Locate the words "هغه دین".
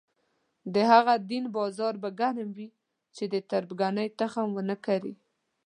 0.91-1.45